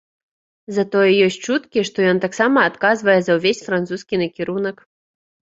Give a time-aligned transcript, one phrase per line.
[0.77, 4.77] Затое ёсць чуткі, што ён таксама адказвае за ўвесь французскі накірунак.